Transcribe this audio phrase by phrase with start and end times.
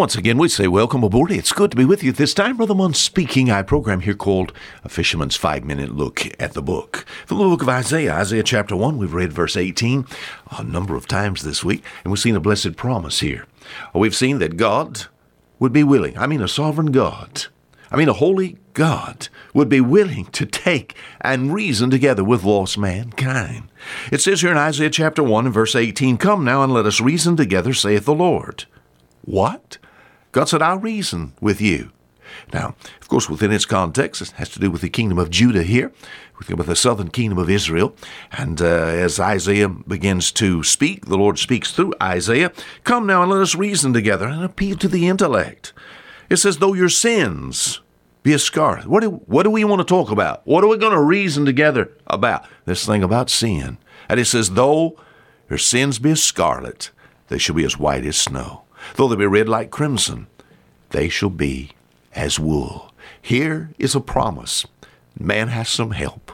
[0.00, 1.30] Once again, we say welcome aboard.
[1.30, 2.56] It's good to be with you this time.
[2.56, 3.50] Brother Munn speaking.
[3.50, 4.50] I program here called
[4.82, 7.04] A Fisherman's Five Minute Look at the Book.
[7.26, 10.06] From the book of Isaiah, Isaiah chapter 1, we've read verse 18
[10.52, 13.44] a number of times this week, and we've seen a blessed promise here.
[13.94, 15.02] We've seen that God
[15.58, 17.48] would be willing, I mean, a sovereign God,
[17.90, 22.78] I mean, a holy God would be willing to take and reason together with lost
[22.78, 23.68] mankind.
[24.10, 27.02] It says here in Isaiah chapter 1 and verse 18, Come now and let us
[27.02, 28.64] reason together, saith the Lord.
[29.26, 29.76] What?
[30.32, 31.90] God said, I'll reason with you.
[32.52, 35.64] Now, of course, within its context, it has to do with the kingdom of Judah
[35.64, 35.92] here,
[36.48, 37.94] with the southern kingdom of Israel.
[38.32, 42.52] And uh, as Isaiah begins to speak, the Lord speaks through Isaiah
[42.84, 45.72] Come now and let us reason together and appeal to the intellect.
[46.28, 47.80] It says, Though your sins
[48.22, 48.86] be as scarlet.
[48.86, 50.46] What do, what do we want to talk about?
[50.46, 52.46] What are we going to reason together about?
[52.64, 53.78] This thing about sin.
[54.08, 54.98] And it says, Though
[55.48, 56.90] your sins be as scarlet,
[57.28, 58.64] they shall be as white as snow.
[58.96, 60.26] Though they be red like crimson,
[60.90, 61.72] they shall be
[62.14, 62.92] as wool.
[63.20, 64.66] Here is a promise.
[65.18, 66.32] Man has some help.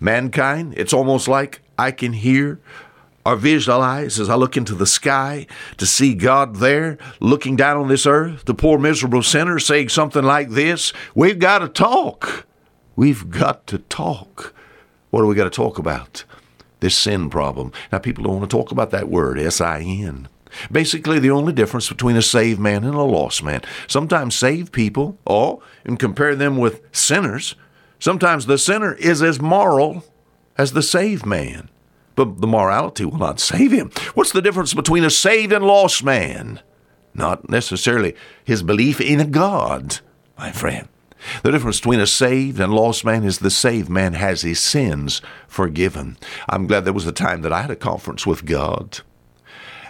[0.00, 2.60] Mankind, it's almost like I can hear
[3.24, 5.46] or visualize as I look into the sky
[5.78, 10.22] to see God there looking down on this earth, the poor miserable sinner saying something
[10.22, 12.46] like this We've got to talk.
[12.94, 14.54] We've got to talk.
[15.10, 16.24] What do we got to talk about?
[16.80, 17.72] This sin problem.
[17.90, 20.28] Now, people don't want to talk about that word, S I N.
[20.70, 23.62] Basically, the only difference between a saved man and a lost man.
[23.86, 27.54] Sometimes saved people, oh, and compare them with sinners.
[27.98, 30.04] Sometimes the sinner is as moral
[30.58, 31.70] as the saved man,
[32.14, 33.90] but the morality will not save him.
[34.14, 36.60] What's the difference between a saved and lost man?
[37.14, 40.00] Not necessarily his belief in a God,
[40.38, 40.88] my friend.
[41.42, 45.22] The difference between a saved and lost man is the saved man has his sins
[45.48, 46.18] forgiven.
[46.48, 49.00] I'm glad there was a time that I had a conference with God.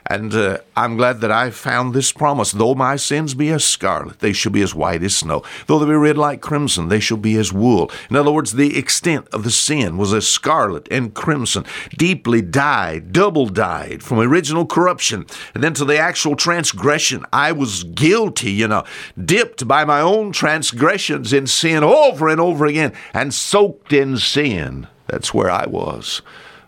[0.09, 2.53] And uh, I'm glad that I found this promise.
[2.53, 5.43] Though my sins be as scarlet, they shall be as white as snow.
[5.67, 7.91] Though they be red like crimson, they shall be as wool.
[8.09, 11.65] In other words, the extent of the sin was as scarlet and crimson,
[11.97, 17.25] deeply dyed, double dyed from original corruption, and then to the actual transgression.
[17.33, 18.85] I was guilty, you know,
[19.23, 24.87] dipped by my own transgressions in sin over and over again, and soaked in sin.
[25.09, 26.23] That's where I was.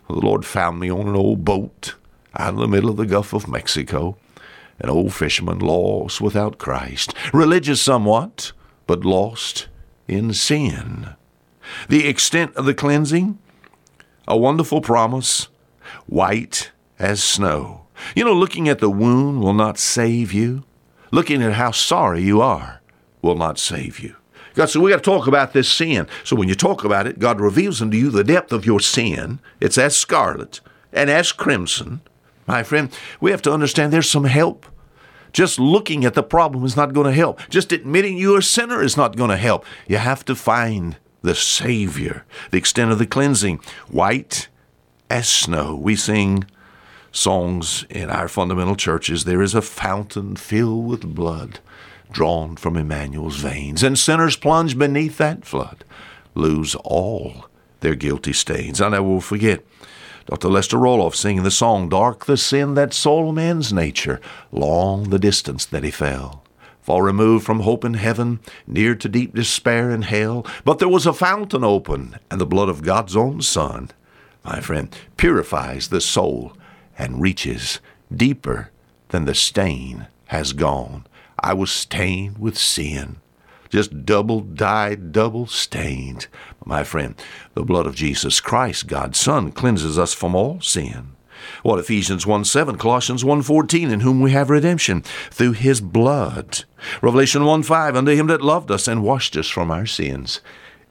[0.07, 1.95] The Lord found me on an old boat
[2.35, 4.17] out in the middle of the Gulf of Mexico,
[4.79, 8.51] an old fisherman lost without Christ, religious somewhat,
[8.87, 9.67] but lost
[10.07, 11.15] in sin.
[11.87, 13.37] The extent of the cleansing,
[14.27, 15.47] a wonderful promise,
[16.07, 17.85] white as snow.
[18.15, 20.63] You know, looking at the wound will not save you.
[21.11, 22.81] Looking at how sorry you are
[23.21, 24.15] will not save you.
[24.55, 26.07] God said, we got to talk about this sin.
[26.23, 29.39] So when you talk about it, God reveals unto you the depth of your sin.
[29.59, 32.01] It's as scarlet and as crimson,
[32.49, 32.89] my friend,
[33.21, 34.65] we have to understand there's some help.
[35.31, 37.39] Just looking at the problem is not going to help.
[37.49, 39.63] Just admitting you're a sinner is not going to help.
[39.87, 44.47] You have to find the Savior, the extent of the cleansing, white
[45.09, 45.75] as snow.
[45.75, 46.45] We sing
[47.11, 51.59] songs in our fundamental churches there is a fountain filled with blood
[52.11, 55.83] drawn from Emmanuel's veins, and sinners plunge beneath that flood,
[56.33, 57.45] lose all
[57.81, 58.81] their guilty stains.
[58.81, 59.63] I never will forget
[60.29, 60.49] Dr.
[60.49, 65.65] Lester Roloff singing the song, Dark the sin that soiled man's nature, long the distance
[65.65, 66.43] that he fell.
[66.83, 71.07] Far removed from hope in heaven, near to deep despair in hell, but there was
[71.07, 73.89] a fountain open, and the blood of God's own Son,
[74.45, 76.55] my friend, purifies the soul
[76.95, 77.79] and reaches
[78.15, 78.69] deeper
[79.07, 81.07] than the stain has gone.
[81.39, 83.15] I was stained with sin
[83.69, 86.27] just double dyed, double stained.
[86.65, 87.15] My friend,
[87.53, 91.11] the blood of Jesus Christ, God's Son, cleanses us from all sin.
[91.63, 96.65] What Ephesians 1 7, Colossians 1 14, in whom we have redemption through his blood.
[97.01, 100.41] Revelation 1 5, unto him that loved us and washed us from our sins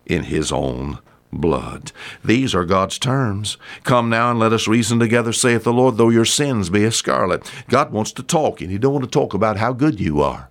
[0.07, 0.99] in his own
[1.33, 1.93] blood.
[2.25, 3.59] These are God's terms.
[3.85, 6.97] Come now and let us reason together, saith the Lord, though your sins be as
[6.97, 7.51] scarlet.
[7.69, 10.49] God wants to talk, and He don't want to talk about how good you are.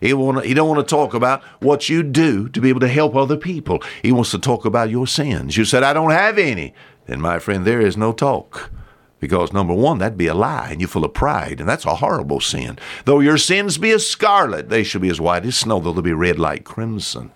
[0.00, 2.88] He, want he don't want to talk about what you do to be able to
[2.88, 3.82] help other people.
[4.02, 5.56] He wants to talk about your sins.
[5.56, 6.74] You said, I don't have any.
[7.06, 8.70] Then, my friend, there is no talk.
[9.18, 11.96] Because number one, that'd be a lie, and you're full of pride, and that's a
[11.96, 12.78] horrible sin.
[13.04, 16.00] Though your sins be as scarlet, they shall be as white as snow, though they
[16.00, 17.30] be red like crimson.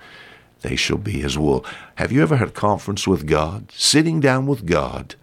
[0.62, 1.64] They shall be as wool.
[1.96, 5.14] Have you ever had a conference with God, sitting down with God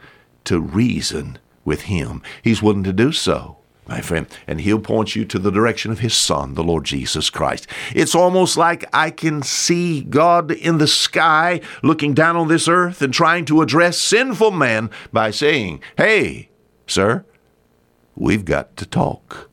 [0.43, 2.21] to reason with Him?
[2.43, 3.57] He's willing to do so
[3.87, 7.29] my friend, and he'll point you to the direction of his son, the Lord Jesus
[7.29, 7.67] Christ.
[7.93, 13.01] It's almost like I can see God in the sky looking down on this earth
[13.01, 16.49] and trying to address sinful man by saying, Hey,
[16.87, 17.25] sir,
[18.15, 19.49] we've got to talk.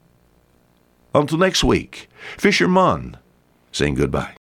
[1.14, 3.16] Until next week, Fisher Fisherman
[3.72, 4.37] saying goodbye.